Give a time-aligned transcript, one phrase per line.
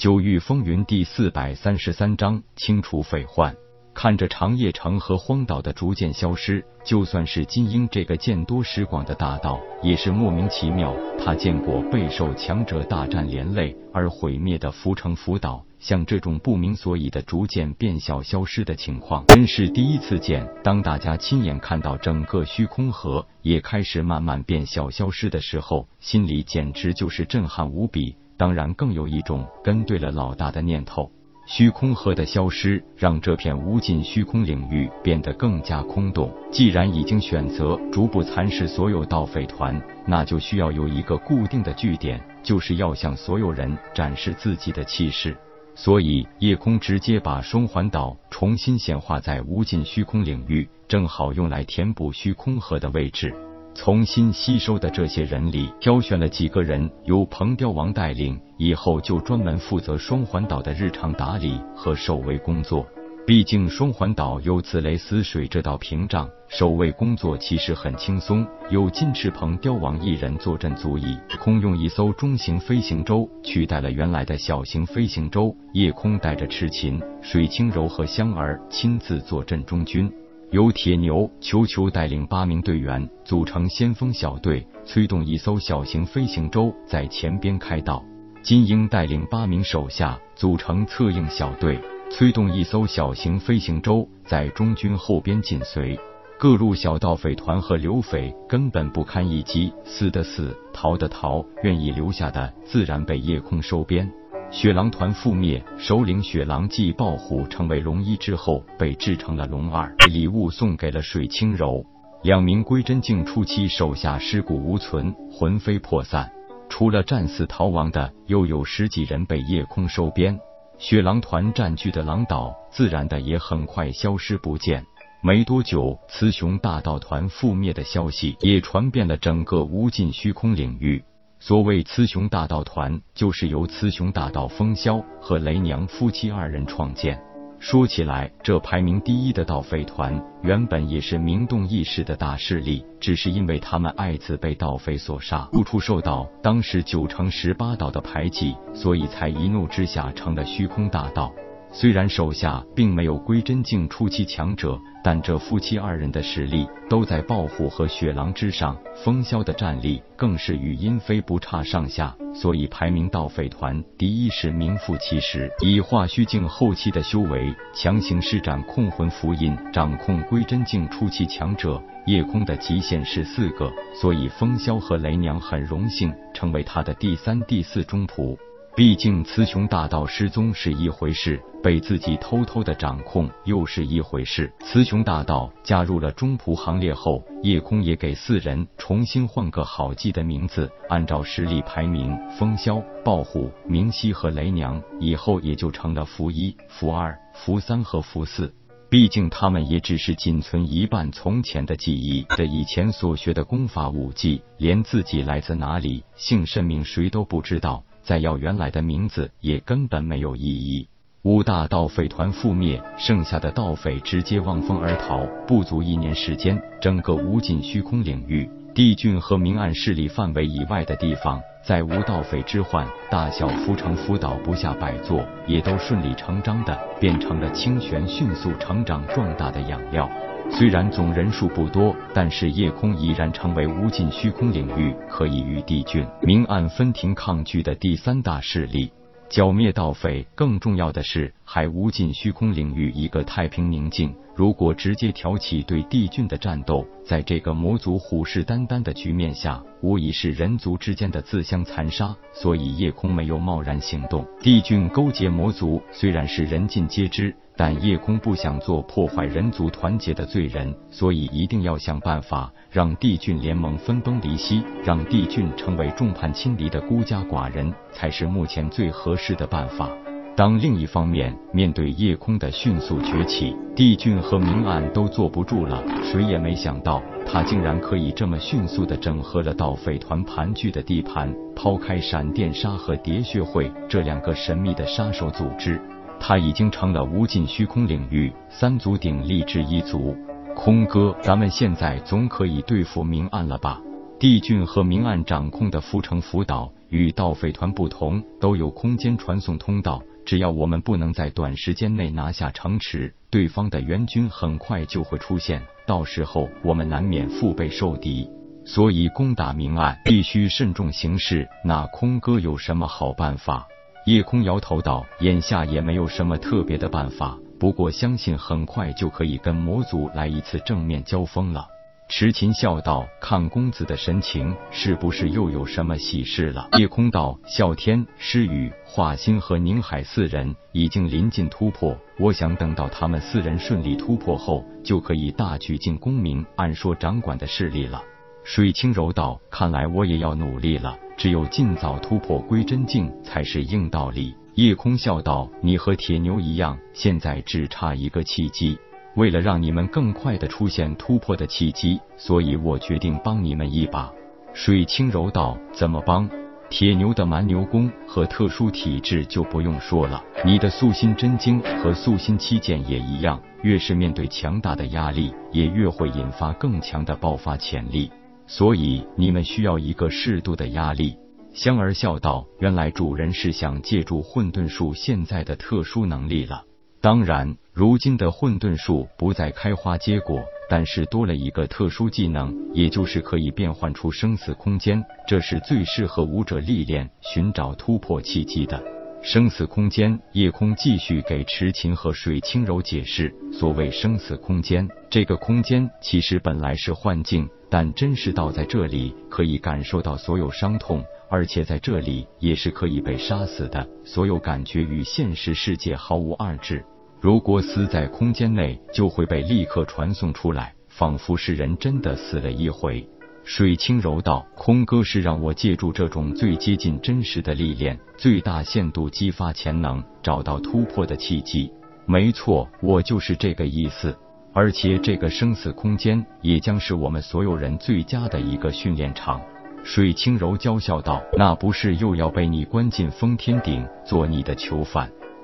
[0.00, 3.54] 九域风云第四百三十三章清除匪患。
[3.92, 10.96] 看着长夜城和荒岛的逐渐消失，就算是金鹰这个见多识广的大盗，也是莫名其妙。
[11.18, 20.48] 他见过备受强者大战连累而毁灭的浮城浮岛，像这种不明所以的逐渐变小消失的情况，真是第一次见。
[20.64, 28.16] 当大家亲眼看到整个虚空河也开始慢慢变小消失的时候，心里简直就是震撼无比。
[28.40, 31.10] 当然，更有一种跟对了老大的念头。
[31.44, 36.32] 虚空河的消失，让这片无尽虚空领域变得更加空洞。
[36.50, 45.36] 既然已经选择逐步蚕食所有盗匪团，那就需要有一个固定的据点，就是要向所有人展示自己的气势。
[45.74, 53.34] 所以，夜空直接把双环岛重新显化在无尽虚空领域，正好用来填补虚空河的位置。
[53.74, 62.86] 重新吸收的这些人里，挑选了几个人，由鹏雕王带领，以后就专门负责双环岛的日常打理和守卫工作。
[63.26, 71.16] 毕竟双环岛有紫雷死水这道屏障，守卫工作其实很轻松，有金翅鹏雕王一人坐镇足矣。
[71.38, 80.10] 空用一艘中型飞行舟取代了原来的小型飞行舟，夜空带着赤琴、水清柔和香儿亲自坐镇中军。
[80.52, 88.04] 由铁牛、球球带领八名队员组成先锋小队，催动一艘小型飞行舟在前边开道。
[88.42, 91.78] 金鹰带领八名手下组成策应小队，
[92.10, 95.96] 催动一艘小型飞行舟在中军后边紧随。
[96.36, 104.10] 各路小盗匪团和流匪根本不堪一击，死的死，逃的逃，愿意留下的自然被夜空收编。
[104.52, 111.84] 雪狼团覆灭，首领雪狼继豹虎成为龙一之后，被制成了龙二，礼物送给了水清柔。
[112.24, 116.28] 两名归真境初期手下尸骨无存，魂飞魄散。
[116.68, 120.36] 除了战死逃亡的，又有十几人被夜空收编。
[120.78, 124.84] 雪狼团占据的狼岛，自然的也很快消失不见。
[125.22, 131.04] 没多久，雌雄大盗团覆灭的消息也传遍了整个无尽虚空领域。
[131.42, 137.18] 所谓雌雄大盗团，就是由雌雄大盗风萧和雷娘夫妻二人创建。
[137.58, 151.32] 说起来，这排名第一的盗匪团，原本也是名动一时的大势力，只是因为他们爱子被盗匪所杀，处处受到当时九城十八岛的排挤，所以才一怒之下成了虚空大盗。
[151.72, 165.50] 虽然手下并没有归真境初期强者，但这夫妻二人的实力都在豹虎和雪狼之上，风萧的战力更是与殷飞不差上下，所以排名盗匪团第一是名副其实。
[165.60, 178.36] 以化虚境后期的修为强行施展控魂符印，掌控归真境初期强者，夜空的极限是四个，所以风萧和雷娘很荣幸成为他的第三、第四中仆。
[178.80, 184.50] 毕竟，雌雄大盗失踪是一回事，被自己偷偷的掌控又是一回事。
[184.60, 198.50] 雌雄大盗加入了中仆行列后，夜空也给四人重新换个好记的名字，按照实力排名，风萧、暴虎、明熙和雷娘以后也就成了福一、福二、福三和福四。
[198.88, 207.84] 毕竟他们也只是仅存一半从前的记忆，的以前所学的功法武技，连自己来自哪里、姓甚名谁都不知道。
[208.02, 210.88] 再要原来的名字也根本没有意义。
[211.22, 215.26] 五大盗匪团覆灭，剩下的盗匪直接望风而逃。
[215.46, 230.10] 不足一年时间，整个无尽虚空领域，帝郡和明暗势力范围以外的地方，再无盗匪之患，大小浮城浮岛不下百座，也都顺理成章的变成了清泉迅速成长壮大的养料。
[230.52, 238.90] 虽然总人数不多，但是夜空已然成为无尽虚空领域可以与帝俊、明暗分庭抗拒的第三大势力。
[239.30, 244.12] 剿灭盗匪，更重要的是还无尽虚空领域一个太平宁静。
[244.34, 252.14] 如果直接挑起对帝俊的战斗，在这个魔族虎视眈眈的局面下，无疑是人族之间的自相残杀。
[252.32, 254.26] 所以夜空没有贸然行动。
[254.40, 257.34] 帝俊勾结魔族，虽然是人尽皆知。
[257.60, 269.90] 但夜空不想做破坏人族团结的罪人，所以一定要想办法让帝俊联盟分崩离析，让帝俊成为众叛亲离的孤家寡人，才是目前最合适的办法。
[270.34, 275.84] 当另一方面面对夜空的迅速崛起，帝俊和明暗都坐不住了。
[276.02, 285.78] 谁也没想到，他竟然可以这么迅速的整合了盗匪团盘踞的地盘，抛开闪电杀和喋血会这两个神秘的杀手组织。
[286.20, 290.14] 他已经成了无尽虚空领域三足鼎立之一族。
[290.54, 293.80] 空哥，咱们现在总可以对付明暗了吧？
[294.18, 300.02] 帝俊和明暗掌控的浮城浮岛与盗匪团不同，都有空间传送通道。
[300.26, 308.28] 只要我们不能在短时间内拿下城池，对方的援军很快就会出现，到时候我们难免腹背受敌。
[308.66, 311.48] 所以攻打明暗必须慎重行事。
[311.64, 313.66] 那空哥有什么好办法？
[314.06, 321.66] 叶空摇头道：“眼下也没有什么特别的办法，不过相信很快就可以跟魔族来一次正面交锋了。”
[322.08, 338.02] 池琴笑道：“看公子的神情，是不是又有什么喜事了？” 叶空道：“啸天、诗雨、华星和宁海四人已经临近突破，我想等到他们四人顺利突破后，就可以大举进攻明按说掌管的势力了。”
[338.42, 348.78] 水清柔道：“看来我也要努力了，只有尽早突破归真境才是硬道理。”夜空笑道：“你和铁牛一样，现在只差一个契机。”
[349.16, 354.10] 为了让你们更快的出现突破的契机，所以我决定帮你们一把。
[354.52, 356.28] 水清柔道：“怎么帮？”
[356.70, 368.08] 铁牛的蛮牛功和特殊体质就不用说了，你的素心真经和素心七剑也一样，越是面对强大的压力，也越会引发更强的爆发潜力。
[368.50, 371.16] 所以你们需要一个适度的压力。
[371.54, 376.64] 香儿笑道：“原来主人是想借助混沌术现在的特殊能力了。”
[377.00, 388.99] 当然，如今的混沌术不再开花结果，但是多了一个特殊技能，也就是可以变换出生死空间，这是最适合武者历练、寻找突破契机的。
[389.22, 406.82] 生死空间，夜空继续给池琴和水清柔解释：所谓生死空间，这个空间其实本来是幻境，但真实到在这里，可以感受到所有伤痛，而且在这里也是可以被杀死的，所有感觉与现实世界毫无二致。
[407.20, 413.06] 如果死在空间内，就会被立刻传送出来，仿佛是人真的死了一回。
[413.44, 421.72] 水清柔道：“空哥是让我借助这种最接近真实的历练，最大限度激发潜能，找到突破的契机。
[422.06, 424.16] 没错，我就是这个意思。
[424.52, 429.40] 而且这个生死空间也将是我们所有人最佳的一个训练场。”
[429.82, 435.10] 水清柔娇笑道：“那不是又要被你关进封天顶，做你的囚犯？”